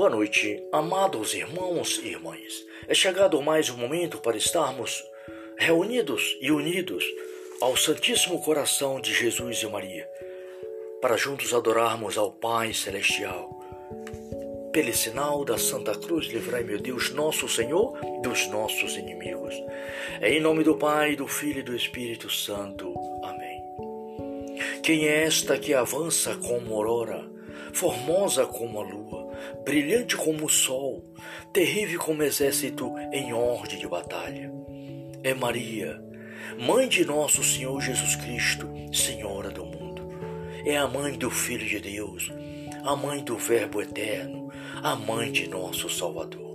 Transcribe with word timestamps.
Boa 0.00 0.08
noite, 0.08 0.64
amados 0.72 1.34
irmãos 1.34 2.00
e 2.02 2.08
irmãs. 2.08 2.64
É 2.88 2.94
chegado 2.94 3.42
mais 3.42 3.68
um 3.68 3.76
momento 3.76 4.16
para 4.16 4.34
estarmos 4.34 5.04
reunidos 5.58 6.38
e 6.40 6.50
unidos 6.50 7.04
ao 7.60 7.76
Santíssimo 7.76 8.40
Coração 8.40 8.98
de 8.98 9.12
Jesus 9.12 9.62
e 9.62 9.66
Maria, 9.66 10.08
para 11.02 11.18
juntos 11.18 11.52
adorarmos 11.52 12.16
ao 12.16 12.32
Pai 12.32 12.72
Celestial. 12.72 13.50
Pelo 14.72 14.94
sinal 14.94 15.44
da 15.44 15.58
Santa 15.58 15.94
Cruz, 15.94 16.28
livrai, 16.28 16.62
meu 16.62 16.80
Deus, 16.80 17.10
nosso 17.10 17.46
Senhor, 17.46 17.92
dos 18.22 18.46
nossos 18.46 18.96
inimigos. 18.96 19.54
É 20.18 20.32
em 20.32 20.40
nome 20.40 20.64
do 20.64 20.78
Pai, 20.78 21.14
do 21.14 21.28
Filho 21.28 21.58
e 21.58 21.62
do 21.62 21.76
Espírito 21.76 22.30
Santo. 22.30 22.94
Amém. 23.22 23.62
Quem 24.82 25.06
é 25.06 25.24
esta 25.24 25.58
que 25.58 25.74
avança 25.74 26.36
como 26.36 26.74
aurora, 26.74 27.22
formosa 27.74 28.46
como 28.46 28.80
a 28.80 28.82
lua? 28.82 29.19
Brilhante 29.64 30.16
como 30.16 30.46
o 30.46 30.48
sol, 30.48 31.04
terrível 31.52 32.00
como 32.00 32.22
exército 32.22 32.92
em 33.12 33.32
ordem 33.32 33.78
de 33.78 33.86
batalha. 33.86 34.52
É 35.22 35.34
Maria, 35.34 36.02
mãe 36.58 36.88
de 36.88 37.04
nosso 37.04 37.42
Senhor 37.44 37.80
Jesus 37.80 38.16
Cristo, 38.16 38.68
Senhora 38.92 39.50
do 39.50 39.64
mundo. 39.64 40.08
É 40.64 40.76
a 40.76 40.86
mãe 40.86 41.16
do 41.16 41.30
Filho 41.30 41.66
de 41.66 41.80
Deus, 41.80 42.32
a 42.84 42.96
mãe 42.96 43.22
do 43.22 43.36
Verbo 43.36 43.80
eterno, 43.80 44.50
a 44.82 44.96
mãe 44.96 45.30
de 45.30 45.48
nosso 45.48 45.88
Salvador. 45.88 46.50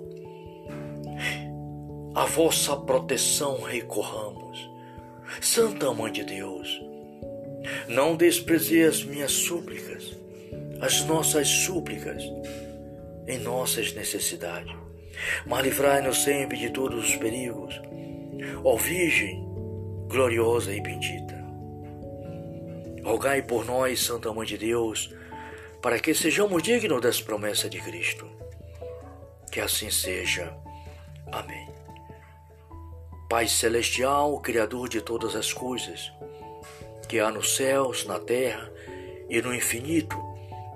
A 2.16 2.26
vossa 2.26 2.76
proteção 2.78 3.62
recorramos, 3.62 4.70
Santa 5.42 5.94
Mãe 5.94 6.12
de 6.12 6.24
Deus. 6.24 6.82
Não 7.88 8.16
desprezei 8.16 8.84
as 8.84 9.04
minhas 9.04 9.32
súplicas, 9.32 10.16
as 10.80 11.04
nossas 11.06 11.48
súplicas 11.48 12.24
em 13.28 13.40
nossas 13.40 13.94
necessidades. 13.94 14.74
Mas 15.46 15.64
livrai-nos 15.64 16.24
sempre 16.24 16.58
de 16.58 16.70
todos 16.70 17.10
os 17.10 17.16
perigos, 17.16 17.82
ó 18.64 18.76
Virgem 18.76 19.46
gloriosa 20.08 20.74
e 20.74 20.82
bendita. 20.82 21.36
Rogai 23.04 23.42
por 23.42 23.66
nós, 23.66 24.02
Santa 24.02 24.32
Mãe 24.34 24.46
de 24.46 24.58
Deus, 24.58 25.14
para 25.82 26.00
que 26.00 26.14
sejamos 26.14 26.64
dignos 26.64 27.02
das 27.02 27.22
promessas 27.22 27.70
de 27.70 27.80
Cristo. 27.80 28.26
Que 29.52 29.60
assim 29.60 29.92
seja. 29.92 30.56
Amém. 31.32 31.70
Pai 33.30 33.48
Celestial, 33.48 34.40
Criador 34.40 34.88
de 34.88 35.02
todas 35.02 35.36
as 35.36 35.52
coisas, 35.52 36.12
que 37.08 37.20
há 37.20 37.30
nos 37.30 37.56
céus, 37.56 38.06
na 38.06 38.20
terra 38.20 38.72
e 39.30 39.42
no 39.42 39.54
infinito, 39.54 40.18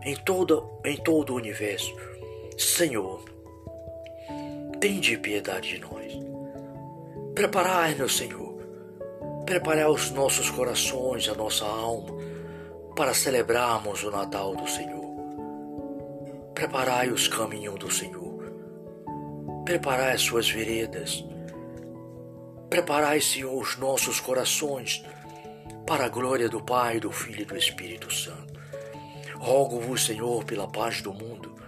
em, 0.03 0.13
em 0.13 0.97
todo 0.97 1.33
o 1.33 1.35
universo, 1.35 1.95
Senhor, 2.59 3.23
tende 4.81 5.17
piedade 5.17 5.69
de 5.69 5.79
nós. 5.79 6.11
Preparai-nos, 7.33 8.17
Senhor. 8.17 8.53
Preparai 9.45 9.85
os 9.85 10.11
nossos 10.11 10.49
corações, 10.49 11.29
a 11.29 11.35
nossa 11.35 11.63
alma, 11.63 12.17
para 12.97 13.13
celebrarmos 13.13 14.03
o 14.03 14.11
Natal 14.11 14.57
do 14.57 14.69
Senhor. 14.69 15.05
Preparai 16.53 17.09
os 17.09 17.29
caminhos 17.29 17.79
do 17.79 17.89
Senhor. 17.89 18.51
Preparai 19.63 20.11
as 20.11 20.21
suas 20.21 20.49
veredas. 20.49 21.23
Preparai, 22.69 23.21
Senhor, 23.21 23.57
os 23.57 23.77
nossos 23.77 24.19
corações 24.19 25.01
para 25.87 26.07
a 26.07 26.09
glória 26.09 26.49
do 26.49 26.61
Pai, 26.61 26.99
do 26.99 27.09
Filho 27.09 27.43
e 27.43 27.45
do 27.45 27.55
Espírito 27.55 28.13
Santo. 28.13 28.59
Rogo-vos, 29.37 30.05
Senhor, 30.05 30.43
pela 30.43 30.67
paz 30.67 31.01
do 31.01 31.13
mundo 31.13 31.58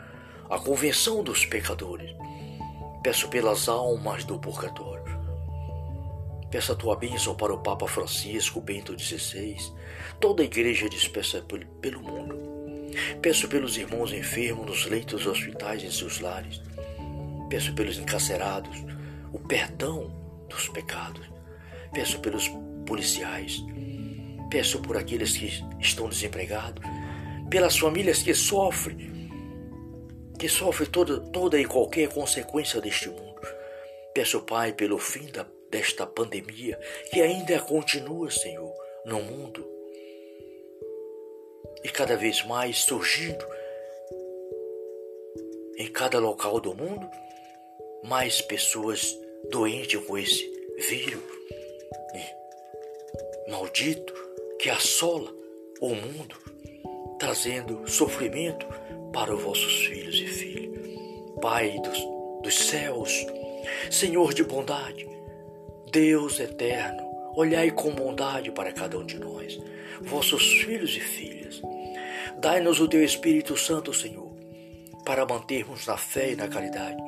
a 0.52 0.60
convenção 0.60 1.24
dos 1.24 1.46
pecadores. 1.46 2.14
Peço 3.02 3.30
pelas 3.30 3.70
almas 3.70 4.26
do 4.26 4.38
purgatório. 4.38 5.18
Peço 6.52 6.74
a 6.74 6.76
tua 6.76 6.98
bênção 6.98 7.34
para 7.34 7.54
o 7.54 7.60
Papa 7.60 7.88
Francisco 7.88 8.60
Bento 8.60 8.94
XVI, 9.00 9.56
toda 10.20 10.44
a 10.44 10.46
igreja 10.46 10.90
dispersa 10.90 11.42
pelo 11.80 12.02
mundo. 12.02 12.38
Peço 13.22 13.48
pelos 13.48 13.78
irmãos 13.78 14.12
enfermos 14.12 14.66
nos 14.66 14.86
leitos 14.88 15.26
hospitais 15.26 15.86
em 15.86 15.90
seus 15.90 16.20
lares. 16.20 16.62
Peço 17.50 17.74
pelos 17.74 17.98
encarcerados 17.98 18.78
o 19.32 19.40
perdão 19.40 20.14
dos 20.50 20.68
pecados. 20.68 21.26
Peço 21.94 22.20
pelos 22.20 22.52
policiais. 22.86 23.64
Peço 24.50 24.82
por 24.82 24.98
aqueles 24.98 25.38
que 25.38 25.64
estão 25.80 26.10
desempregados, 26.10 26.84
pelas 27.50 27.78
famílias 27.78 28.22
que 28.22 28.34
sofrem 28.34 29.11
que 30.42 30.50
sofre 30.50 30.88
toda, 30.88 31.20
toda 31.20 31.60
e 31.60 31.66
qualquer 31.66 32.10
consequência 32.10 32.82
deste 32.82 33.08
mundo. 33.10 33.40
Peço, 34.12 34.42
Pai, 34.42 34.74
pelo 34.74 34.98
fim 34.98 35.28
da, 35.28 35.46
desta 35.70 36.08
pandemia 36.08 36.80
que 37.12 37.22
ainda 37.22 37.60
continua, 37.60 38.32
Senhor, 38.32 38.74
no 39.06 39.22
mundo 39.22 39.70
e 41.84 41.90
cada 41.90 42.18
vez 42.18 42.44
mais 42.44 42.80
surgindo 42.80 43.46
em 45.78 45.92
cada 45.92 46.18
local 46.18 46.60
do 46.60 46.74
mundo, 46.74 47.08
mais 48.04 48.42
pessoas 48.42 49.16
doentes 49.52 50.04
com 50.08 50.18
esse 50.18 50.44
vírus 50.90 51.22
maldito 53.48 54.14
que 54.58 54.72
assola 54.72 55.32
o 55.80 55.90
mundo, 55.90 56.36
trazendo 57.20 57.88
sofrimento 57.88 58.81
para 59.14 59.36
os 59.36 59.42
vossos 59.42 59.86
filhos 59.86 60.16
e 60.16 60.28
filhas. 60.28 60.82
Pai 61.42 61.80
dos, 61.84 62.00
dos 62.44 62.58
céus, 62.68 63.26
Senhor 63.90 64.34
de 64.34 64.44
bondade, 64.44 65.08
Deus 65.92 66.40
eterno, 66.40 67.04
olhai 67.36 67.72
com 67.72 67.94
bondade 67.94 68.52
para 68.52 68.72
cada 68.72 68.98
um 68.98 69.06
de 69.06 69.18
nós, 69.18 69.60
vossos 70.02 70.44
filhos 70.62 70.96
e 70.96 71.00
filhas. 71.00 71.62
Dai-nos 72.40 72.80
o 72.80 72.88
teu 72.88 73.04
Espírito 73.04 73.58
Santo, 73.58 73.94
Senhor, 73.94 74.32
para 75.06 75.26
mantermos 75.26 75.86
na 75.86 75.98
fé 75.98 76.32
e 76.32 76.36
na 76.36 76.48
caridade, 76.48 77.02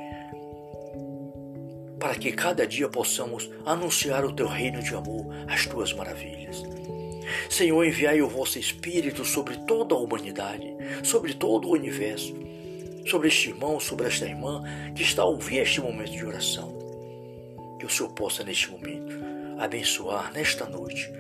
para 1.99 2.15
que 2.15 2.31
cada 2.31 2.67
dia 2.67 2.89
possamos 2.89 3.49
anunciar 3.65 4.25
o 4.25 4.33
teu 4.33 4.47
reino 4.47 4.81
de 4.81 4.93
amor, 4.93 5.27
as 5.47 5.65
tuas 5.65 5.93
maravilhas. 5.93 6.61
Senhor, 7.49 7.83
enviai 7.85 8.21
o 8.21 8.27
vosso 8.27 8.59
Espírito 8.59 9.23
sobre 9.23 9.57
toda 9.65 9.95
a 9.95 9.97
humanidade, 9.97 10.75
sobre 11.03 11.33
todo 11.33 11.67
o 11.67 11.73
universo, 11.73 12.33
sobre 13.05 13.27
este 13.27 13.49
irmão, 13.49 13.79
sobre 13.79 14.07
esta 14.07 14.25
irmã 14.25 14.63
que 14.95 15.03
está 15.03 15.23
a 15.23 15.25
ouvir 15.25 15.59
este 15.59 15.81
momento 15.81 16.11
de 16.11 16.25
oração. 16.25 16.77
Que 17.79 17.85
o 17.85 17.89
Senhor 17.89 18.11
possa, 18.13 18.43
neste 18.43 18.71
momento, 18.71 19.15
abençoar 19.59 20.31
nesta 20.33 20.65
noite 20.65 21.11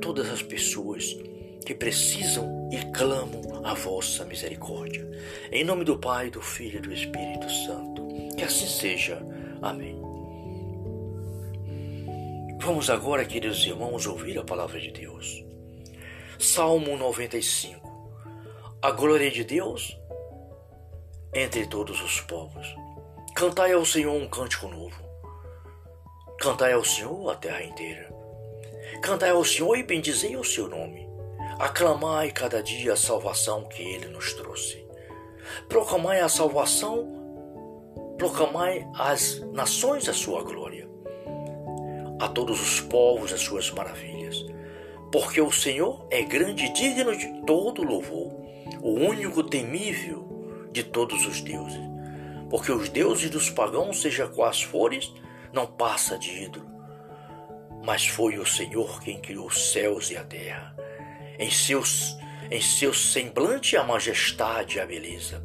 todas 0.00 0.30
as 0.30 0.42
pessoas 0.42 1.16
que 1.64 1.74
precisam 1.74 2.68
e 2.72 2.78
clamam 2.92 3.64
a 3.64 3.74
vossa 3.74 4.24
misericórdia. 4.24 5.08
Em 5.52 5.64
nome 5.64 5.84
do 5.84 5.98
Pai, 5.98 6.30
do 6.30 6.40
Filho 6.40 6.78
e 6.78 6.82
do 6.82 6.92
Espírito 6.92 7.50
Santo. 7.50 8.08
Que 8.36 8.44
assim 8.44 8.66
seja. 8.66 9.22
Amém. 9.60 10.09
Vamos 12.70 12.88
agora, 12.88 13.24
queridos 13.24 13.66
irmãos, 13.66 14.06
ouvir 14.06 14.38
a 14.38 14.44
palavra 14.44 14.78
de 14.78 14.92
Deus. 14.92 15.44
Salmo 16.38 16.96
95. 16.96 17.84
A 18.80 18.92
glória 18.92 19.28
de 19.28 19.42
Deus 19.42 19.98
entre 21.34 21.66
todos 21.66 22.00
os 22.00 22.20
povos. 22.20 22.64
Cantai 23.34 23.72
ao 23.72 23.84
Senhor 23.84 24.14
um 24.14 24.28
cântico 24.28 24.68
novo. 24.68 24.94
Cantai 26.40 26.74
ao 26.74 26.84
Senhor 26.84 27.32
a 27.32 27.34
terra 27.34 27.60
inteira. 27.64 28.08
Cantai 29.02 29.30
ao 29.30 29.44
Senhor 29.44 29.76
e 29.76 29.82
bendizei 29.82 30.36
o 30.36 30.44
seu 30.44 30.68
nome. 30.68 31.08
Aclamai 31.58 32.30
cada 32.30 32.62
dia 32.62 32.92
a 32.92 32.96
salvação 32.96 33.64
que 33.64 33.82
ele 33.82 34.06
nos 34.06 34.32
trouxe. 34.34 34.86
Proclamai 35.68 36.20
a 36.20 36.28
salvação, 36.28 38.14
proclamai 38.16 38.86
às 38.94 39.40
nações 39.50 40.08
a 40.08 40.14
sua 40.14 40.44
glória 40.44 40.79
a 42.20 42.28
todos 42.28 42.60
os 42.60 42.80
povos 42.80 43.32
as 43.32 43.40
suas 43.40 43.70
maravilhas. 43.70 44.44
Porque 45.10 45.40
o 45.40 45.50
Senhor 45.50 46.06
é 46.10 46.22
grande 46.22 46.66
e 46.66 46.72
digno 46.72 47.16
de 47.16 47.42
todo 47.44 47.82
louvor, 47.82 48.30
o 48.80 48.92
único 48.92 49.42
temível 49.42 50.68
de 50.70 50.84
todos 50.84 51.26
os 51.26 51.40
deuses. 51.40 51.80
Porque 52.48 52.70
os 52.70 52.88
deuses 52.88 53.30
dos 53.30 53.48
pagãos, 53.48 54.00
seja 54.00 54.28
quais 54.28 54.62
fores, 54.62 55.12
não 55.52 55.66
passa 55.66 56.18
de 56.18 56.44
ídolo. 56.44 56.68
Mas 57.82 58.06
foi 58.06 58.38
o 58.38 58.46
Senhor 58.46 59.00
quem 59.00 59.20
criou 59.20 59.46
os 59.46 59.72
céus 59.72 60.10
e 60.10 60.16
a 60.16 60.22
terra. 60.22 60.76
Em 61.38 61.50
seus 61.50 62.16
em 62.50 62.60
seu 62.60 62.92
semblante 62.92 63.76
a 63.76 63.84
majestade 63.84 64.76
e 64.76 64.80
a 64.80 64.86
beleza, 64.86 65.40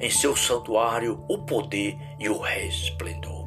em 0.00 0.08
seu 0.08 0.34
santuário 0.34 1.22
o 1.28 1.44
poder 1.44 1.94
e 2.18 2.26
o 2.26 2.38
resplendor. 2.38 3.41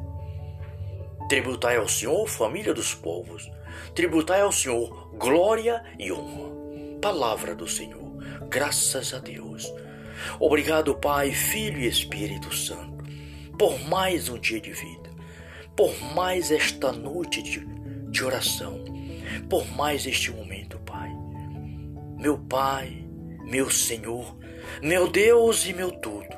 Tributai 1.28 1.76
ao 1.76 1.88
Senhor, 1.88 2.28
família 2.28 2.72
dos 2.72 2.94
povos. 2.94 3.50
Tributai 3.94 4.42
ao 4.42 4.52
Senhor 4.52 5.10
glória 5.18 5.82
e 5.98 6.12
honra. 6.12 6.54
Palavra 7.00 7.54
do 7.54 7.66
Senhor. 7.66 8.12
Graças 8.48 9.12
a 9.12 9.18
Deus. 9.18 9.72
Obrigado, 10.38 10.94
Pai, 10.94 11.32
Filho 11.32 11.80
e 11.80 11.86
Espírito 11.86 12.54
Santo, 12.54 13.04
por 13.58 13.78
mais 13.88 14.28
um 14.28 14.38
dia 14.38 14.60
de 14.60 14.72
vida, 14.72 15.10
por 15.76 15.94
mais 16.14 16.50
esta 16.50 16.92
noite 16.92 17.42
de, 17.42 17.60
de 18.10 18.24
oração, 18.24 18.84
por 19.48 19.66
mais 19.76 20.06
este 20.06 20.30
momento, 20.30 20.78
Pai. 20.80 21.10
Meu 22.18 22.38
Pai, 22.38 23.04
meu 23.44 23.70
Senhor, 23.70 24.36
meu 24.82 25.08
Deus 25.08 25.66
e 25.66 25.72
meu 25.72 25.90
tudo. 25.90 26.36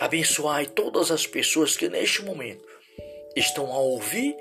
Abençoai 0.00 0.66
todas 0.66 1.10
as 1.10 1.26
pessoas 1.26 1.76
que 1.76 1.88
neste 1.88 2.22
momento 2.24 2.73
estão 3.36 3.72
a 3.72 3.78
ouvir 3.78 4.36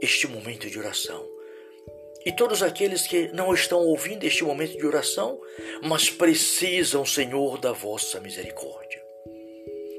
este 0.00 0.26
momento 0.26 0.68
de 0.68 0.78
oração. 0.78 1.28
E 2.24 2.32
todos 2.32 2.62
aqueles 2.62 3.06
que 3.06 3.28
não 3.28 3.54
estão 3.54 3.80
ouvindo 3.80 4.24
este 4.24 4.44
momento 4.44 4.76
de 4.76 4.86
oração, 4.86 5.40
mas 5.82 6.10
precisam, 6.10 7.04
Senhor, 7.04 7.58
da 7.58 7.72
vossa 7.72 8.20
misericórdia. 8.20 9.02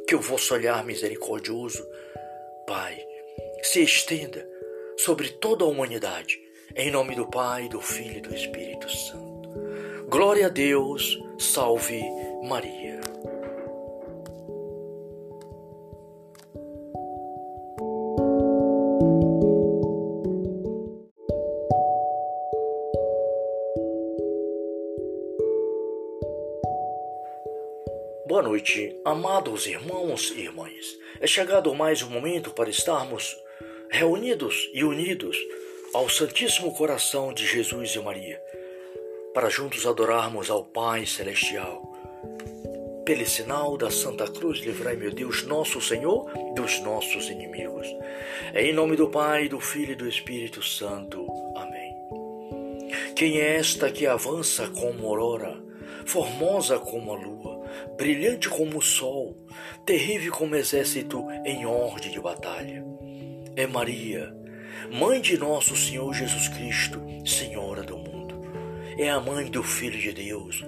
Que 0.07 0.15
o 0.15 0.21
vosso 0.21 0.53
olhar 0.53 0.83
misericordioso, 0.83 1.87
Pai, 2.67 3.03
se 3.63 3.81
estenda 3.81 4.47
sobre 4.97 5.29
toda 5.29 5.65
a 5.65 5.67
humanidade, 5.67 6.39
em 6.75 6.91
nome 6.91 7.15
do 7.15 7.27
Pai, 7.27 7.67
do 7.67 7.81
Filho 7.81 8.17
e 8.17 8.21
do 8.21 8.35
Espírito 8.35 8.89
Santo. 8.89 9.49
Glória 10.07 10.45
a 10.45 10.49
Deus, 10.49 11.17
salve 11.39 12.03
Maria. 12.43 13.10
Amados 29.11 29.67
irmãos 29.67 30.31
e 30.37 30.39
irmãs. 30.39 30.97
É 31.19 31.27
chegado 31.27 31.75
mais 31.75 32.01
um 32.01 32.09
momento 32.09 32.51
para 32.51 32.69
estarmos 32.69 33.37
reunidos 33.89 34.69
e 34.73 34.85
unidos 34.85 35.37
ao 35.93 36.07
Santíssimo 36.07 36.73
Coração 36.73 37.33
de 37.33 37.45
Jesus 37.45 37.93
e 37.93 37.99
Maria, 37.99 38.41
para 39.33 39.49
juntos 39.49 39.85
adorarmos 39.85 40.49
ao 40.49 40.63
Pai 40.63 41.05
Celestial. 41.05 41.91
Pelo 43.03 43.25
sinal 43.25 43.77
da 43.77 43.91
Santa 43.91 44.31
Cruz, 44.31 44.59
livrai, 44.59 44.95
meu 44.95 45.11
Deus, 45.11 45.43
nosso 45.43 45.81
Senhor, 45.81 46.31
dos 46.55 46.79
nossos 46.79 47.29
inimigos. 47.29 47.87
Em 48.55 48.71
nome 48.71 48.95
do 48.95 49.09
Pai, 49.09 49.49
do 49.49 49.59
Filho 49.59 49.91
e 49.91 49.95
do 49.95 50.07
Espírito 50.07 50.63
Santo. 50.63 51.27
Amém. 51.57 51.93
Quem 53.13 53.41
é 53.41 53.57
esta 53.57 53.91
que 53.91 54.07
avança 54.07 54.69
como 54.69 55.05
aurora, 55.05 55.61
formosa 56.05 56.79
como 56.79 57.11
a 57.11 57.17
lua? 57.17 57.60
Brilhante 57.97 58.49
como 58.49 58.77
o 58.77 58.81
sol, 58.81 59.37
terrível 59.85 60.31
como 60.31 60.55
exército 60.55 61.25
em 61.45 61.65
ordem 61.65 62.11
de 62.11 62.19
batalha. 62.19 62.83
É 63.55 63.67
Maria, 63.67 64.33
mãe 64.91 65.21
de 65.21 65.37
nosso 65.37 65.75
Senhor 65.75 66.13
Jesus 66.13 66.47
Cristo, 66.47 67.01
Senhora 67.25 67.83
do 67.83 67.97
mundo. 67.97 68.41
É 68.97 69.09
a 69.09 69.19
mãe 69.19 69.49
do 69.49 69.63
Filho 69.63 69.99
de 69.99 70.13
Deus, 70.13 70.63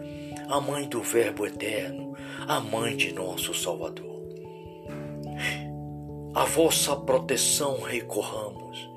a 0.49 0.59
mãe 0.59 0.87
do 0.87 1.01
Verbo 1.01 1.45
eterno, 1.45 2.15
a 2.47 2.59
mãe 2.59 2.95
de 2.95 3.13
nosso 3.13 3.53
Salvador. 3.53 4.13
A 6.35 6.45
vossa 6.45 6.95
proteção 6.95 7.81
recorramos, 7.81 8.89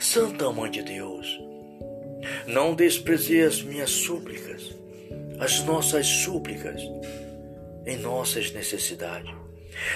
Santa 0.00 0.50
Mãe 0.50 0.70
de 0.70 0.82
Deus. 0.82 1.38
Não 2.46 2.74
desprezei 2.74 3.42
as 3.42 3.62
minhas 3.62 3.90
súplicas, 3.90 4.74
as 5.38 5.62
nossas 5.64 6.06
súplicas 6.06 6.80
em 7.86 7.96
nossas 7.98 8.52
necessidades. 8.52 9.34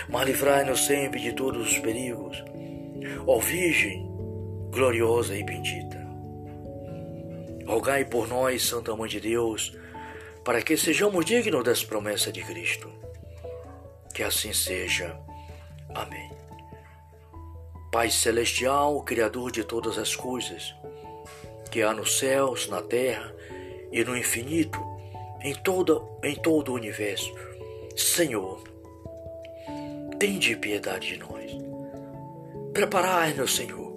Mas 0.09 0.27
livrai-nos 0.27 0.87
sempre 0.87 1.21
de 1.21 1.33
todos 1.33 1.73
os 1.73 1.79
perigos, 1.79 2.43
ó 3.27 3.39
Virgem 3.39 4.07
gloriosa 4.71 5.35
e 5.35 5.43
bendita. 5.43 5.97
Rogai 7.67 8.05
por 8.05 8.29
nós, 8.29 8.63
Santa 8.63 8.95
Mãe 8.95 9.09
de 9.09 9.19
Deus, 9.21 9.77
para 10.45 10.63
que 10.63 10.77
sejamos 10.77 11.25
dignos 11.25 11.65
das 11.65 11.83
promessas 11.83 12.33
de 12.33 12.43
Cristo. 12.43 12.93
Que 14.15 14.23
assim 14.23 14.53
seja. 14.53 15.19
Amém. 15.95 16.31
Pai 17.91 18.11
Celestial, 18.11 19.03
Criador 19.03 19.51
de 19.51 19.65
todas 19.65 19.97
as 19.97 20.15
coisas, 20.15 20.75
que 21.71 21.83
há 21.83 21.95
nos 21.95 22.19
céus, 22.19 22.69
na 22.69 22.83
terra 22.83 23.35
e 23.91 24.05
no 24.05 24.17
infinito, 24.17 24.79
em, 25.41 25.55
toda, 25.55 26.03
em 26.23 26.35
todo 26.35 26.71
o 26.71 26.75
universo, 26.75 27.35
Senhor, 27.97 28.63
tende 30.19 30.55
piedade 30.55 31.15
de 31.15 31.19
nós. 31.19 31.51
Preparai-nos, 32.75 33.57
Senhor. 33.57 33.97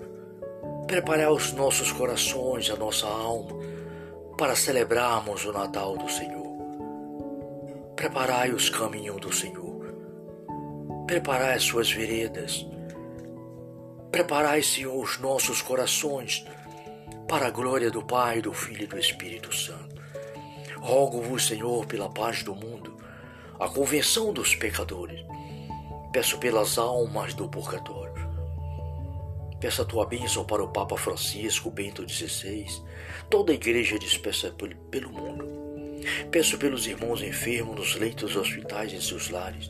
Preparai 0.87 1.27
os 1.27 1.51
nossos 1.51 1.91
corações, 1.91 2.69
a 2.69 2.77
nossa 2.77 3.05
alma, 3.05 3.59
para 4.37 4.55
celebrarmos 4.55 5.43
o 5.43 5.51
Natal 5.51 5.97
do 5.97 6.09
Senhor. 6.09 6.47
Preparai 7.97 8.51
os 8.51 8.69
caminhos 8.69 9.19
do 9.19 9.33
Senhor. 9.33 9.93
Preparai 11.05 11.55
as 11.55 11.63
suas 11.63 11.91
veredas. 11.91 12.65
Preparai, 14.09 14.63
Senhor, 14.63 14.97
os 14.97 15.19
nossos 15.19 15.61
corações 15.61 16.45
para 17.27 17.47
a 17.47 17.51
glória 17.51 17.91
do 17.91 18.01
Pai, 18.01 18.41
do 18.41 18.53
Filho 18.53 18.83
e 18.83 18.87
do 18.87 18.97
Espírito 18.97 19.53
Santo. 19.53 20.01
Rogo-vos, 20.77 21.45
Senhor, 21.45 21.85
pela 21.85 22.09
paz 22.09 22.43
do 22.43 22.55
mundo 22.55 22.98
a 23.59 23.67
convenção 23.67 24.31
dos 24.31 24.55
pecadores. 24.55 25.19
Peço 26.13 26.37
pelas 26.37 26.77
almas 26.77 27.33
do 27.33 27.47
purgatório. 27.49 28.29
Peço 29.59 29.81
a 29.81 29.85
tua 29.85 30.05
bênção 30.05 30.45
para 30.45 30.63
o 30.63 30.69
Papa 30.69 30.95
Francisco 30.95 31.69
Bento 31.69 32.07
XVI, 32.07 32.65
toda 33.29 33.51
a 33.51 33.55
igreja 33.55 33.99
dispersa 33.99 34.55
pelo 34.89 35.11
mundo. 35.11 35.45
Peço 36.31 36.57
pelos 36.57 36.87
irmãos 36.87 37.21
enfermos 37.21 37.75
nos 37.75 37.95
leitos 37.95 38.37
hospitais 38.37 38.93
em 38.93 39.01
seus 39.01 39.29
lares. 39.29 39.69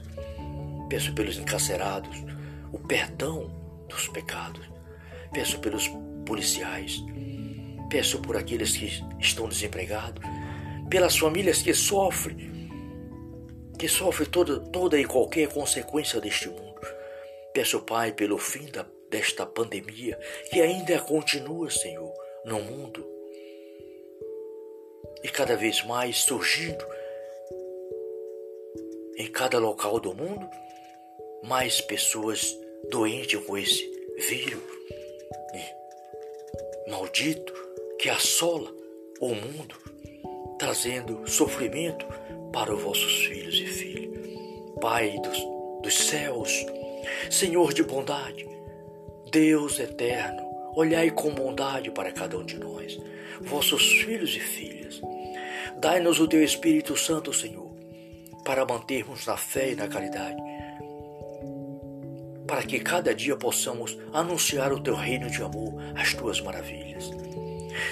Peço 0.87 1.11
pelos 1.13 1.39
encarcerados 1.39 2.23
o 2.71 2.77
perdão 2.77 3.51
dos 3.89 4.07
pecados. 4.07 4.69
Peço 5.33 5.59
pelos 5.59 5.89
policiais. 6.25 7.03
Peço 7.89 8.19
por 8.19 8.37
aqueles 8.37 8.77
que 8.77 9.03
estão 9.19 9.49
desempregados, 9.49 10.21
pelas 10.91 11.17
famílias 11.17 11.63
que 11.63 11.73
sofrem 11.73 12.58
que 13.79 13.87
sofre 13.87 14.25
toda, 14.25 14.59
toda 14.59 14.99
e 14.99 15.05
qualquer 15.05 15.47
consequência 15.47 16.19
deste 16.21 16.49
mundo. 16.49 16.79
Peço, 17.53 17.79
Pai, 17.81 18.11
pelo 18.11 18.37
fim 18.37 18.65
da, 18.65 18.85
desta 19.09 19.45
pandemia, 19.45 20.19
que 20.51 20.61
ainda 20.61 20.99
continua, 20.99 21.71
Senhor, 21.71 22.13
no 22.45 22.59
mundo. 22.59 23.07
E 25.23 25.29
cada 25.29 25.55
vez 25.55 25.83
mais 25.85 26.17
surgindo 26.17 26.85
em 29.17 29.27
cada 29.31 29.57
local 29.57 29.99
do 29.99 30.13
mundo, 30.13 30.47
mais 31.43 31.81
pessoas 31.81 32.55
doentes 32.89 33.43
com 33.45 33.57
esse 33.57 33.89
vírus 34.29 34.79
maldito 36.89 37.53
que 37.99 38.09
assola 38.09 38.73
o 39.19 39.29
mundo, 39.29 39.75
trazendo 40.59 41.25
sofrimento 41.25 42.05
para 42.51 42.75
os 42.75 42.83
vossos 42.83 43.25
filhos 43.25 43.55
e 43.55 43.65
filhas. 43.65 44.19
Pai 44.81 45.17
dos, 45.23 45.39
dos 45.81 45.97
céus, 45.97 46.65
Senhor 47.31 47.73
de 47.73 47.81
bondade, 47.81 48.47
Deus 49.31 49.79
eterno, 49.79 50.43
olhai 50.75 51.09
com 51.09 51.33
bondade 51.33 51.89
para 51.91 52.11
cada 52.11 52.37
um 52.37 52.45
de 52.45 52.57
nós, 52.57 52.99
vossos 53.41 53.81
filhos 54.01 54.35
e 54.35 54.39
filhas. 54.39 55.01
Dai-nos 55.79 56.19
o 56.19 56.27
teu 56.27 56.43
Espírito 56.43 56.95
Santo, 56.97 57.33
Senhor, 57.33 57.71
para 58.43 58.65
mantermos 58.65 59.25
na 59.25 59.37
fé 59.37 59.71
e 59.71 59.75
na 59.75 59.87
caridade, 59.87 60.41
para 62.45 62.63
que 62.63 62.79
cada 62.79 63.15
dia 63.15 63.37
possamos 63.37 63.97
anunciar 64.11 64.73
o 64.73 64.81
teu 64.81 64.95
reino 64.95 65.29
de 65.29 65.41
amor, 65.41 65.73
as 65.95 66.13
tuas 66.13 66.41
maravilhas. 66.41 67.09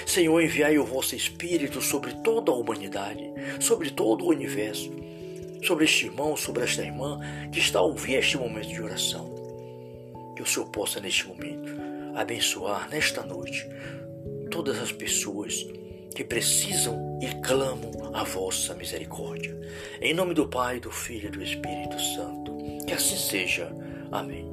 Senhor, 0.06 0.40
enviai 0.42 0.78
o 0.78 0.84
vosso 0.84 1.14
Espírito 1.14 1.80
sobre 1.80 2.12
toda 2.22 2.50
a 2.50 2.54
humanidade, 2.54 3.24
sobre 3.60 3.90
todo 3.90 4.24
o 4.24 4.30
universo, 4.30 4.90
sobre 5.62 5.84
este 5.84 6.06
irmão, 6.06 6.36
sobre 6.36 6.64
esta 6.64 6.82
irmã 6.82 7.20
que 7.52 7.58
está 7.58 7.78
a 7.78 7.82
ouvir 7.82 8.14
este 8.14 8.36
momento 8.36 8.68
de 8.68 8.82
oração. 8.82 9.34
Que 10.36 10.42
o 10.42 10.46
Senhor 10.46 10.68
possa, 10.70 11.00
neste 11.00 11.26
momento, 11.26 11.72
abençoar 12.14 12.88
nesta 12.88 13.22
noite 13.22 13.68
todas 14.50 14.78
as 14.78 14.92
pessoas 14.92 15.66
que 16.14 16.24
precisam 16.24 17.18
e 17.22 17.28
clamam 17.42 18.14
a 18.14 18.24
vossa 18.24 18.74
misericórdia. 18.74 19.56
Em 20.00 20.14
nome 20.14 20.34
do 20.34 20.48
Pai, 20.48 20.80
do 20.80 20.90
Filho 20.90 21.28
e 21.28 21.30
do 21.30 21.42
Espírito 21.42 22.00
Santo. 22.00 22.56
Que 22.86 22.92
assim 22.92 23.16
seja. 23.16 23.70
Amém. 24.10 24.47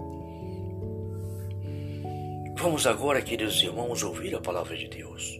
Vamos 2.65 2.87
agora, 2.87 3.21
queridos 3.21 3.61
irmãos, 3.61 4.01
ouvir 4.01 4.33
a 4.33 4.41
palavra 4.41 4.75
de 4.75 4.87
Deus. 4.87 5.39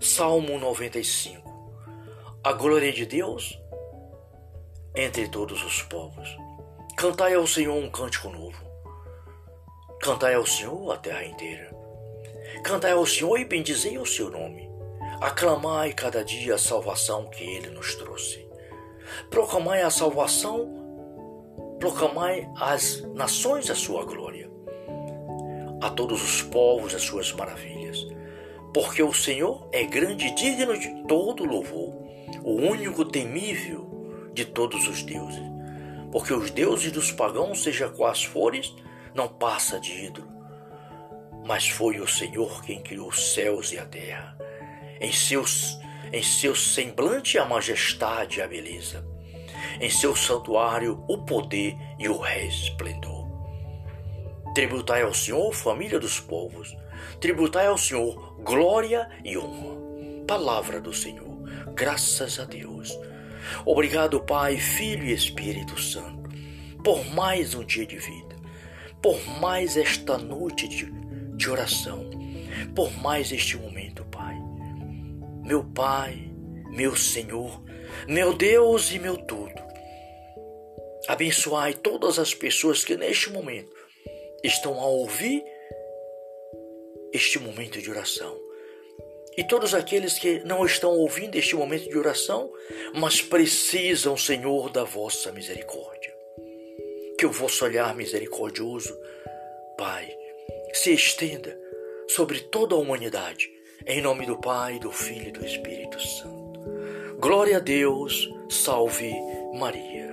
Salmo 0.00 0.60
95. 0.60 1.42
a 2.44 2.52
glória 2.52 2.92
de 2.92 3.04
Deus 3.04 3.60
entre 4.94 5.26
todos 5.26 5.60
os 5.64 5.82
povos. 5.82 6.28
Cantai 6.96 7.34
ao 7.34 7.48
Senhor 7.48 7.74
um 7.74 7.90
cântico 7.90 8.28
novo. 8.30 8.64
Cantai 10.00 10.36
ao 10.36 10.46
Senhor 10.46 10.92
a 10.92 10.98
terra 10.98 11.24
inteira. 11.24 11.68
Cantai 12.62 12.92
ao 12.92 13.04
Senhor 13.04 13.36
e 13.36 13.44
bendizei 13.44 13.98
o 13.98 14.06
seu 14.06 14.30
nome. 14.30 14.70
Aclamai 15.20 15.92
cada 15.92 16.24
dia 16.24 16.54
a 16.54 16.58
salvação 16.58 17.28
que 17.28 17.42
ele 17.42 17.70
nos 17.70 17.96
trouxe. 17.96 18.48
Proclamai 19.30 19.82
a 19.82 19.90
salvação, 19.90 21.76
proclamai 21.80 22.48
às 22.56 23.02
nações 23.14 23.68
a 23.68 23.74
sua 23.74 24.04
glória, 24.04 24.49
a 25.80 25.90
todos 25.90 26.22
os 26.22 26.42
povos 26.42 26.94
as 26.94 27.02
suas 27.02 27.32
maravilhas. 27.32 28.06
Porque 28.72 29.02
o 29.02 29.12
Senhor 29.12 29.68
é 29.72 29.84
grande 29.84 30.26
e 30.26 30.34
digno 30.34 30.78
de 30.78 31.04
todo 31.06 31.44
louvor, 31.44 31.94
o 32.44 32.52
único 32.52 33.04
temível 33.04 34.30
de 34.32 34.44
todos 34.44 34.86
os 34.86 35.02
deuses. 35.02 35.42
Porque 36.12 36.32
os 36.32 36.50
deuses 36.50 36.92
dos 36.92 37.10
pagãos, 37.10 37.62
seja 37.62 37.88
quais 37.88 38.22
fores, 38.22 38.74
não 39.14 39.28
passa 39.28 39.80
de 39.80 40.06
ídolo. 40.06 40.28
Mas 41.44 41.68
foi 41.68 42.00
o 42.00 42.06
Senhor 42.06 42.62
quem 42.62 42.82
criou 42.82 43.08
os 43.08 43.32
céus 43.32 43.72
e 43.72 43.78
a 43.78 43.86
terra. 43.86 44.36
Em 45.00 45.12
seus 45.12 45.78
em 46.12 46.22
seu 46.22 46.56
semblante 46.56 47.38
a 47.38 47.44
majestade 47.44 48.40
e 48.40 48.42
a 48.42 48.48
beleza, 48.48 49.06
em 49.80 49.88
seu 49.88 50.16
santuário 50.16 51.04
o 51.08 51.18
poder 51.18 51.76
e 51.98 52.08
o 52.08 52.18
resplendor. 52.18 53.19
Tributai 54.54 55.02
ao 55.02 55.14
Senhor, 55.14 55.52
família 55.54 56.00
dos 56.00 56.18
povos, 56.18 56.76
tributai 57.20 57.66
ao 57.66 57.78
Senhor 57.78 58.30
glória 58.42 59.08
e 59.24 59.38
honra. 59.38 59.78
Palavra 60.26 60.80
do 60.80 60.92
Senhor, 60.92 61.38
graças 61.74 62.38
a 62.40 62.44
Deus. 62.44 62.98
Obrigado, 63.64 64.20
Pai, 64.20 64.56
Filho 64.56 65.04
e 65.04 65.12
Espírito 65.12 65.80
Santo, 65.80 66.28
por 66.82 67.04
mais 67.14 67.54
um 67.54 67.64
dia 67.64 67.86
de 67.86 67.96
vida, 67.96 68.36
por 69.00 69.24
mais 69.40 69.76
esta 69.76 70.18
noite 70.18 70.66
de, 70.66 70.86
de 71.36 71.50
oração, 71.50 72.10
por 72.74 72.92
mais 72.98 73.30
este 73.32 73.56
momento, 73.56 74.04
Pai. 74.06 74.36
Meu 75.44 75.64
Pai, 75.64 76.30
meu 76.70 76.96
Senhor, 76.96 77.62
meu 78.08 78.34
Deus 78.34 78.92
e 78.92 78.98
meu 78.98 79.16
tudo. 79.16 79.60
Abençoai 81.08 81.74
todas 81.74 82.18
as 82.18 82.34
pessoas 82.34 82.84
que 82.84 82.96
neste 82.96 83.30
momento 83.30 83.79
estão 84.42 84.80
a 84.80 84.86
ouvir 84.86 85.44
este 87.12 87.38
momento 87.38 87.80
de 87.80 87.90
oração 87.90 88.50
e 89.36 89.44
todos 89.44 89.74
aqueles 89.74 90.18
que 90.18 90.40
não 90.40 90.66
estão 90.66 90.90
ouvindo 90.90 91.36
este 91.36 91.54
momento 91.54 91.88
de 91.88 91.96
oração, 91.96 92.52
mas 92.94 93.22
precisam, 93.22 94.16
Senhor, 94.16 94.70
da 94.70 94.84
vossa 94.84 95.32
misericórdia. 95.32 96.14
Que 97.16 97.24
o 97.24 97.32
vosso 97.32 97.64
olhar 97.64 97.94
misericordioso, 97.94 98.94
Pai, 99.78 100.14
se 100.72 100.92
estenda 100.92 101.58
sobre 102.08 102.40
toda 102.40 102.74
a 102.74 102.78
humanidade, 102.78 103.48
em 103.86 104.02
nome 104.02 104.26
do 104.26 104.38
Pai, 104.38 104.78
do 104.78 104.90
Filho 104.90 105.28
e 105.28 105.32
do 105.32 105.46
Espírito 105.46 105.98
Santo. 106.00 106.60
Glória 107.18 107.58
a 107.58 107.60
Deus, 107.60 108.28
salve 108.50 109.10
Maria. 109.54 110.10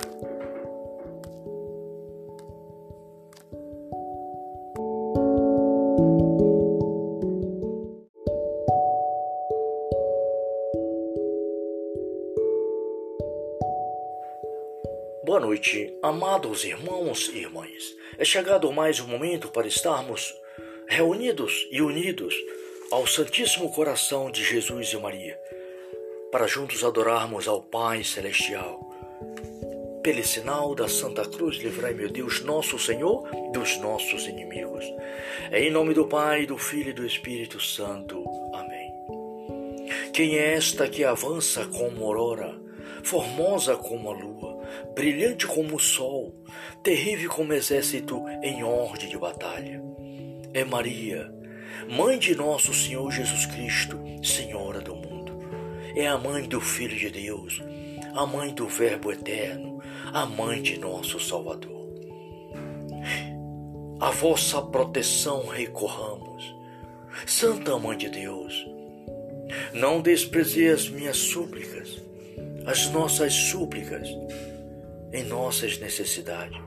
Noite, 15.58 15.92
amados 16.04 16.64
irmãos 16.64 17.32
e 17.34 17.40
irmãs. 17.40 17.96
É 18.20 18.24
chegado 18.24 18.72
mais 18.72 19.00
um 19.00 19.08
momento 19.08 19.50
para 19.50 19.68
estarmos 19.68 20.32
reunidos 20.88 21.68
e 21.72 21.82
unidos 21.82 22.36
ao 22.92 23.08
Santíssimo 23.08 23.72
Coração 23.72 24.30
de 24.30 24.44
Jesus 24.44 24.94
e 24.94 24.98
Maria, 24.98 25.36
para 26.32 26.46
juntos 26.46 26.84
adorarmos 26.84 27.48
ao 27.48 27.60
Pai 27.60 28.04
Celestial. 28.04 28.80
Pelo 30.04 30.24
sinal 30.24 30.76
da 30.76 30.88
Santa 30.88 31.28
Cruz, 31.28 31.58
livrai, 31.58 31.96
meu 31.96 32.10
Deus, 32.10 32.42
nosso 32.42 32.78
Senhor, 32.78 33.28
dos 33.52 33.78
nossos 33.78 34.28
inimigos. 34.28 34.86
É 35.50 35.64
em 35.64 35.72
nome 35.72 35.96
do 35.96 36.06
Pai, 36.06 36.46
do 36.46 36.60
Filho 36.60 36.92
e 36.92 36.94
do 36.94 37.04
Espírito 37.04 37.60
Santo. 37.60 38.24
Amém. 38.54 38.94
Quem 40.14 40.38
é 40.38 40.54
esta 40.54 40.88
que 40.88 41.04
avança 41.04 41.66
como 41.66 42.06
aurora, 42.06 42.56
formosa 43.04 43.76
como 43.76 44.12
a 44.12 44.14
lua? 44.14 44.47
Brilhante 44.98 45.46
como 45.46 45.76
o 45.76 45.80
sol, 45.80 46.34
terrível 46.82 47.30
como 47.30 47.54
exército 47.54 48.26
em 48.42 48.64
ordem 48.64 49.08
de 49.08 49.16
batalha. 49.16 49.80
É 50.56 50.66
Maria, 50.66 51.32
mãe 51.88 52.18
de 52.18 52.34
nosso 52.34 52.74
Senhor 52.74 53.12
Jesus 53.12 53.46
Cristo, 53.46 53.96
Senhora 54.24 54.82
do 54.82 54.96
mundo. 54.96 55.38
É 55.96 56.08
a 56.08 56.18
mãe 56.18 56.48
do 56.48 56.60
Filho 56.60 56.98
de 56.98 57.12
Deus, 57.12 57.62
a 58.16 58.26
mãe 58.26 58.52
do 58.56 58.68
Verbo 58.68 59.12
eterno, 59.12 59.80
a 60.12 60.26
mãe 60.26 60.64
de 60.64 60.80
nosso 60.80 61.20
Salvador. 61.20 61.78
A 64.00 64.10
vossa 64.10 64.60
proteção 64.64 65.46
recorramos, 65.46 66.56
Santa 67.28 67.78
Mãe 67.78 68.00
de 68.00 68.10
Deus. 68.10 68.66
Não 69.74 70.02
desprezei 70.02 70.70
as 70.70 70.90
minhas 70.90 71.18
súplicas, 71.18 72.02
as 72.66 72.90
nossas 72.90 73.32
súplicas 73.32 74.10
em 75.12 75.24
nossas 75.24 75.78
necessidades. 75.80 76.60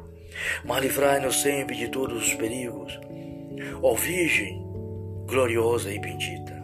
Mas 0.64 0.82
livrai-nos 0.82 1.42
sempre 1.42 1.76
de 1.76 1.88
todos 1.88 2.28
os 2.28 2.34
perigos, 2.34 2.98
ó 3.82 3.94
Virgem 3.94 4.70
gloriosa 5.30 5.92
e 5.92 5.98
bendita. 5.98 6.60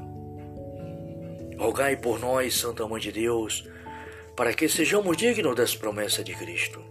Rogai 1.57 1.97
por 1.97 2.19
nós, 2.19 2.55
Santa 2.55 2.87
Mãe 2.87 3.01
de 3.01 3.13
Deus, 3.13 3.67
para 4.37 4.53
que 4.53 4.69
sejamos 4.69 5.17
dignos 5.17 5.55
das 5.55 5.77
promessas 5.77 6.25
de 6.25 6.35
Cristo. 6.35 6.83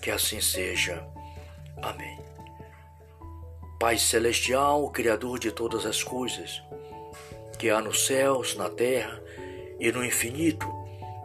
Que 0.00 0.10
assim 0.10 0.40
seja. 0.40 1.04
Amém. 1.82 2.18
Pai 3.78 3.98
Celestial, 3.98 4.88
Criador 4.90 5.40
de 5.40 5.50
todas 5.50 5.84
as 5.84 6.02
coisas, 6.02 6.62
que 7.58 7.68
há 7.68 7.80
nos 7.80 8.06
céus, 8.06 8.56
na 8.56 8.70
terra 8.70 9.20
e 9.80 9.90
no 9.90 10.04
infinito, 10.04 10.66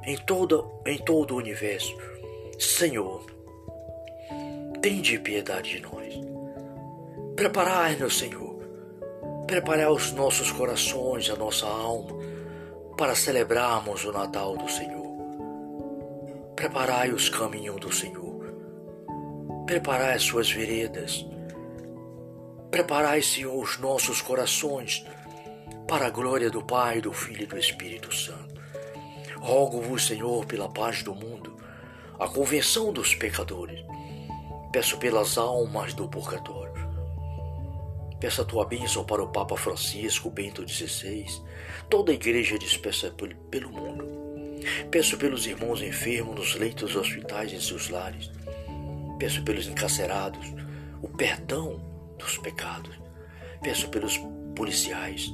em 0.03 0.17
todo, 0.17 0.81
em 0.85 0.97
todo 0.97 1.35
o 1.35 1.37
universo, 1.37 1.95
Senhor, 2.57 3.23
tende 4.81 5.19
piedade 5.19 5.77
de 5.77 5.81
nós. 5.81 6.19
Preparai-nos, 7.35 8.17
Senhor. 8.17 8.57
Preparai 9.45 9.85
os 9.87 10.11
nossos 10.13 10.51
corações, 10.51 11.29
a 11.29 11.35
nossa 11.35 11.67
alma, 11.67 12.17
para 12.97 13.13
celebrarmos 13.13 14.03
o 14.05 14.11
Natal 14.11 14.57
do 14.57 14.67
Senhor. 14.67 15.05
Preparai 16.55 17.11
os 17.11 17.29
caminhos 17.29 17.79
do 17.79 17.93
Senhor. 17.93 18.51
Preparai 19.67 20.15
as 20.15 20.23
suas 20.23 20.51
veredas. 20.51 21.27
Preparai, 22.71 23.21
Senhor, 23.21 23.55
os 23.55 23.77
nossos 23.77 24.19
corações 24.19 25.05
para 25.87 26.07
a 26.07 26.09
glória 26.09 26.49
do 26.49 26.63
Pai, 26.63 27.01
do 27.01 27.13
Filho 27.13 27.43
e 27.43 27.45
do 27.47 27.57
Espírito 27.57 28.11
Santo. 28.13 28.59
Rogo-vos, 29.35 30.07
Senhor, 30.07 30.43
pela 30.47 30.67
paz 30.67 31.03
do 31.03 31.13
mundo 31.13 31.66
a 32.19 32.27
convenção 32.27 32.91
dos 32.91 33.13
pecadores. 33.13 33.83
Peço 34.71 34.97
pelas 34.97 35.37
almas 35.37 35.93
do 35.93 36.07
purgatório. 36.07 36.87
Peço 38.19 38.41
a 38.41 38.45
tua 38.45 38.65
bênção 38.65 39.03
para 39.03 39.21
o 39.21 39.27
Papa 39.27 39.55
Francisco 39.55 40.29
Bento 40.31 40.67
XVI, 40.67 41.25
toda 41.87 42.11
a 42.11 42.15
igreja 42.15 42.57
dispersa 42.57 43.13
pelo 43.51 43.71
mundo. 43.71 44.05
Peço 44.89 45.17
pelos 45.17 45.45
irmãos 45.45 45.81
enfermos 45.81 46.35
nos 46.35 46.55
leitos 46.55 46.95
hospitais 46.95 47.53
em 47.53 47.61
seus 47.61 47.89
lares. 47.89 48.31
Peço 49.19 49.43
pelos 49.43 49.67
encarcerados 49.67 50.47
o 51.01 51.07
perdão 51.07 51.79
dos 52.17 52.37
pecados. 52.39 52.99
Peço 53.61 53.89
pelos 53.89 54.19
policiais. 54.55 55.31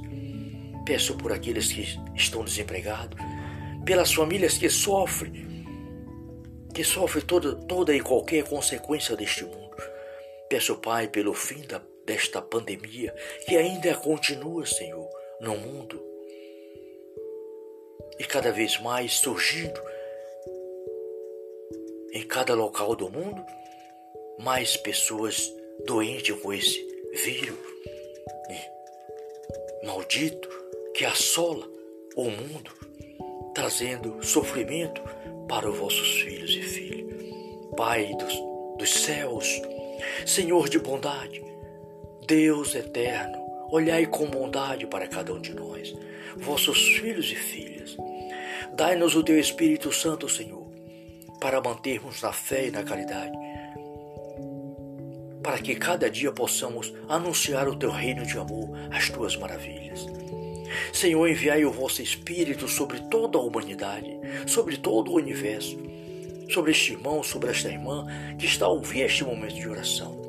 Peço 0.85 1.15
por 1.15 1.31
aqueles 1.31 1.71
que 1.71 1.97
estão 2.13 2.43
desempregados, 2.43 3.17
pelas 3.85 4.13
famílias 4.13 4.57
que 4.57 4.69
sofrem 4.69 5.52
que 6.73 6.83
sofre 6.83 7.21
toda, 7.21 7.55
toda 7.55 7.95
e 7.95 8.01
qualquer 8.01 8.43
consequência 8.43 9.15
deste 9.15 9.43
mundo. 9.43 9.75
Peço, 10.49 10.75
Pai, 10.77 11.07
pelo 11.07 11.33
fim 11.33 11.61
da, 11.61 11.81
desta 12.05 12.41
pandemia, 12.41 13.13
que 13.45 13.55
ainda 13.55 13.95
continua, 13.95 14.65
Senhor, 14.65 15.09
no 15.39 15.55
mundo. 15.55 16.03
E 18.19 18.23
cada 18.23 18.51
vez 18.51 18.79
mais 18.79 19.13
surgindo 19.13 19.81
em 22.11 22.23
cada 22.23 22.53
local 22.53 22.95
do 22.95 23.09
mundo, 23.09 23.43
mais 24.39 24.77
pessoas 24.77 25.51
doentes 25.85 26.35
com 26.41 26.53
esse 26.53 26.85
vírus 27.13 27.73
maldito 29.83 30.49
que 30.93 31.03
assola 31.03 31.67
o 32.15 32.29
mundo, 32.29 32.71
trazendo 33.53 34.23
sofrimento 34.23 35.01
para 35.47 35.69
os 35.69 35.77
vossos 35.77 36.21
filhos 36.21 36.51
e 36.51 36.61
filhas. 36.61 37.13
Pai 37.75 38.13
dos, 38.15 38.33
dos 38.77 38.89
céus, 38.89 39.61
Senhor 40.25 40.69
de 40.69 40.79
bondade, 40.79 41.43
Deus 42.27 42.75
eterno, 42.75 43.43
olhai 43.71 44.05
com 44.05 44.25
bondade 44.27 44.85
para 44.87 45.07
cada 45.07 45.33
um 45.33 45.39
de 45.39 45.53
nós, 45.53 45.93
vossos 46.37 46.77
filhos 46.97 47.31
e 47.31 47.35
filhas. 47.35 47.97
Dai-nos 48.75 49.15
o 49.15 49.23
teu 49.23 49.39
Espírito 49.39 49.91
Santo, 49.91 50.29
Senhor, 50.29 50.65
para 51.39 51.61
mantermos 51.61 52.21
na 52.21 52.31
fé 52.31 52.67
e 52.67 52.71
na 52.71 52.83
caridade, 52.83 53.37
para 55.43 55.59
que 55.59 55.75
cada 55.75 56.09
dia 56.09 56.31
possamos 56.31 56.93
anunciar 57.09 57.67
o 57.67 57.75
teu 57.75 57.91
reino 57.91 58.25
de 58.25 58.37
amor, 58.37 58.69
as 58.91 59.09
tuas 59.09 59.35
maravilhas. 59.35 60.05
Senhor, 60.91 61.27
enviai 61.27 61.65
o 61.65 61.71
vosso 61.71 62.01
Espírito 62.01 62.67
sobre 62.67 62.99
toda 63.09 63.37
a 63.37 63.41
humanidade, 63.41 64.09
sobre 64.47 64.77
todo 64.77 65.11
o 65.11 65.15
universo, 65.15 65.77
sobre 66.49 66.71
este 66.71 66.93
irmão, 66.93 67.23
sobre 67.23 67.49
esta 67.49 67.69
irmã 67.69 68.05
que 68.37 68.45
está 68.45 68.65
a 68.65 68.69
ouvir 68.69 69.01
este 69.01 69.23
momento 69.23 69.55
de 69.55 69.67
oração. 69.67 70.21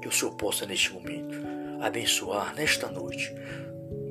Que 0.00 0.08
o 0.08 0.12
Senhor 0.12 0.34
possa, 0.34 0.66
neste 0.66 0.92
momento, 0.92 1.38
abençoar 1.80 2.54
nesta 2.54 2.88
noite 2.88 3.32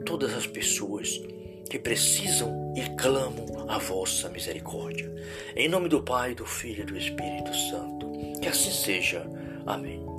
todas 0.06 0.34
as 0.34 0.48
pessoas 0.48 1.22
que 1.70 1.80
precisam 1.80 2.74
e 2.76 2.82
clamam 2.98 3.70
a 3.70 3.78
vossa 3.78 4.28
misericórdia. 4.30 5.10
Em 5.56 5.70
nome 5.70 5.88
do 5.88 6.04
Pai, 6.04 6.36
do 6.36 6.46
Filho 6.46 6.84
e 6.84 6.86
do 6.86 6.98
Espírito 6.98 7.54
Santo. 7.56 8.12
Que 8.42 8.50
assim 8.50 8.72
seja. 8.72 9.26
Amém. 9.66 10.11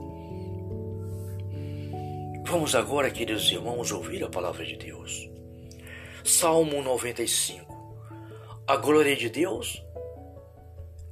Vamos 2.53 2.75
agora, 2.75 3.11
queridos 3.11 3.51
irmãos, 3.51 3.91
ouvir 3.91 4.23
a 4.23 4.29
palavra 4.29 4.63
de 4.63 4.77
Deus. 4.77 5.27
Salmo 6.23 6.83
95. 6.83 7.65
A 8.67 8.77
glória 8.77 9.17
de 9.17 9.31
Deus 9.31 9.83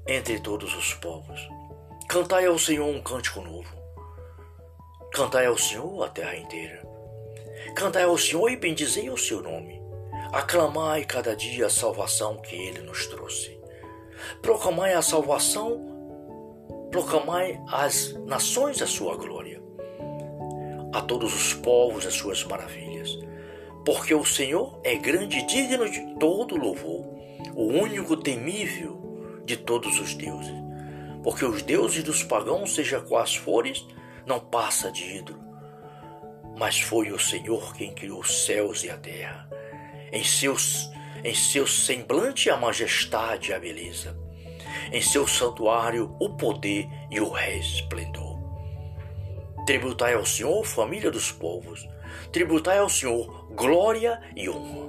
entre 0.06 0.38
todos 0.38 0.76
os 0.76 0.92
povos. 0.92 1.40
Cantai 2.06 2.44
ao 2.44 2.58
Senhor 2.58 2.86
um 2.86 3.00
cântico 3.00 3.40
novo. 3.40 3.74
Cantai 5.14 5.46
ao 5.46 5.56
Senhor 5.56 6.04
a 6.04 6.10
terra 6.10 6.36
inteira. 6.36 6.86
Cantai 7.74 8.02
ao 8.02 8.18
Senhor 8.18 8.50
e 8.50 8.56
bendizei 8.58 9.08
o 9.08 9.16
seu 9.16 9.40
nome. 9.40 9.80
Aclamai 10.34 11.06
cada 11.06 11.34
dia 11.34 11.68
a 11.68 11.70
salvação 11.70 12.36
que 12.36 12.54
ele 12.54 12.80
nos 12.80 13.06
trouxe. 13.06 13.58
Proclamai 14.42 14.92
a 14.92 15.00
salvação, 15.00 15.80
proclamai 16.90 17.58
às 17.66 18.12
nações 18.26 18.82
a 18.82 18.86
sua 18.86 19.16
glória 19.16 19.69
a 20.92 21.00
todos 21.00 21.34
os 21.34 21.54
povos 21.54 22.06
as 22.06 22.14
suas 22.14 22.44
maravilhas. 22.44 23.18
Porque 23.84 24.14
o 24.14 24.24
Senhor 24.24 24.80
é 24.84 24.96
grande 24.96 25.38
e 25.38 25.46
digno 25.46 25.88
de 25.88 26.14
todo 26.18 26.56
louvor, 26.56 27.06
o 27.54 27.64
único 27.64 28.16
temível 28.16 29.42
de 29.44 29.56
todos 29.56 29.98
os 29.98 30.14
deuses. 30.14 30.54
Porque 31.22 31.44
os 31.44 31.62
deuses 31.62 32.02
dos 32.02 32.22
pagãos, 32.22 32.74
seja 32.74 33.00
quais 33.00 33.34
fores, 33.34 33.86
não 34.26 34.38
passa 34.38 34.90
de 34.90 35.18
ídolo. 35.18 35.40
Mas 36.58 36.78
foi 36.80 37.10
o 37.10 37.18
Senhor 37.18 37.74
quem 37.74 37.94
criou 37.94 38.20
os 38.20 38.44
céus 38.44 38.84
e 38.84 38.90
a 38.90 38.96
terra. 38.96 39.48
Em 40.12 40.24
seus 40.24 40.90
em 41.22 41.34
seu 41.34 41.66
semblante 41.66 42.48
a 42.48 42.56
majestade 42.56 43.50
e 43.50 43.54
a 43.54 43.58
beleza, 43.58 44.16
em 44.90 45.02
seu 45.02 45.26
santuário 45.26 46.16
o 46.18 46.30
poder 46.30 46.88
e 47.10 47.20
o 47.20 47.30
resplendor. 47.30 48.29
Tributai 49.66 50.14
ao 50.14 50.24
Senhor, 50.24 50.64
família 50.64 51.10
dos 51.10 51.30
povos. 51.30 51.86
Tributai 52.32 52.78
ao 52.78 52.88
Senhor 52.88 53.40
glória 53.54 54.20
e 54.36 54.48
honra. 54.48 54.88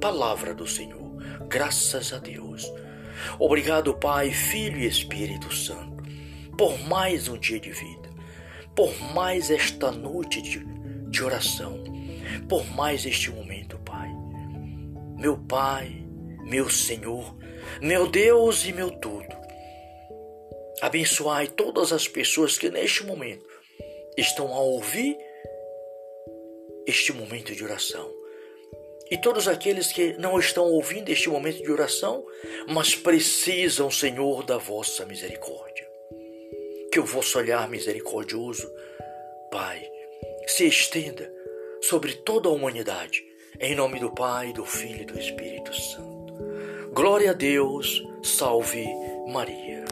Palavra 0.00 0.54
do 0.54 0.66
Senhor. 0.66 1.12
Graças 1.48 2.12
a 2.12 2.18
Deus. 2.18 2.72
Obrigado, 3.38 3.94
Pai, 3.94 4.30
Filho 4.30 4.78
e 4.78 4.86
Espírito 4.86 5.54
Santo, 5.54 6.02
por 6.56 6.78
mais 6.88 7.28
um 7.28 7.38
dia 7.38 7.60
de 7.60 7.70
vida, 7.70 8.10
por 8.74 8.92
mais 9.14 9.50
esta 9.50 9.90
noite 9.92 10.42
de, 10.42 10.64
de 11.08 11.22
oração, 11.22 11.82
por 12.48 12.66
mais 12.74 13.06
este 13.06 13.30
momento, 13.30 13.78
Pai. 13.78 14.10
Meu 15.16 15.36
Pai, 15.36 16.04
meu 16.44 16.68
Senhor, 16.68 17.36
meu 17.80 18.08
Deus 18.08 18.64
e 18.66 18.72
meu 18.72 18.90
tudo. 18.90 19.36
Abençoai 20.80 21.46
todas 21.46 21.92
as 21.92 22.08
pessoas 22.08 22.58
que 22.58 22.70
neste 22.70 23.04
momento 23.04 23.51
estão 24.16 24.52
a 24.52 24.60
ouvir 24.60 25.16
este 26.86 27.12
momento 27.12 27.54
de 27.54 27.64
oração. 27.64 28.10
E 29.10 29.18
todos 29.18 29.46
aqueles 29.46 29.92
que 29.92 30.14
não 30.14 30.38
estão 30.38 30.64
ouvindo 30.64 31.10
este 31.10 31.28
momento 31.28 31.62
de 31.62 31.70
oração, 31.70 32.24
mas 32.68 32.94
precisam, 32.94 33.90
Senhor, 33.90 34.42
da 34.42 34.56
vossa 34.56 35.04
misericórdia. 35.04 35.86
Que 36.90 36.98
o 36.98 37.04
vosso 37.04 37.38
olhar 37.38 37.68
misericordioso, 37.68 38.70
Pai, 39.50 39.86
se 40.46 40.66
estenda 40.66 41.30
sobre 41.82 42.14
toda 42.14 42.48
a 42.48 42.52
humanidade, 42.52 43.22
em 43.60 43.74
nome 43.74 44.00
do 44.00 44.10
Pai, 44.10 44.52
do 44.52 44.64
Filho 44.64 45.02
e 45.02 45.04
do 45.04 45.18
Espírito 45.18 45.74
Santo. 45.74 46.32
Glória 46.92 47.30
a 47.30 47.34
Deus, 47.34 48.02
salve 48.22 48.86
Maria. 49.26 49.84